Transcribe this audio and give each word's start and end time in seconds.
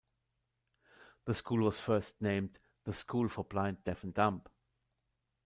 The 1.25 1.35
school 1.35 1.61
was 1.65 1.79
first 1.79 2.23
named 2.23 2.57
The 2.85 2.91
School 2.93 3.29
for 3.29 3.43
the 3.43 3.49
Blind, 3.49 3.83
Deaf 3.83 4.03
and 4.03 4.15
Dumb. 4.15 4.41